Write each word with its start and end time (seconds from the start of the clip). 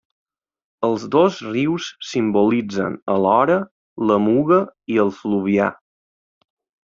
Els 0.85 1.03
dos 1.15 1.35
rius 1.49 1.89
simbolitzen, 2.11 2.95
alhora, 3.15 3.57
la 4.11 4.17
Muga 4.23 4.59
i 4.95 4.99
el 5.05 5.13
Fluvià. 5.21 5.69